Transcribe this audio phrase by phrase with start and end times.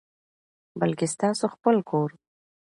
[0.79, 2.09] بلکي ستاسو خپل کور،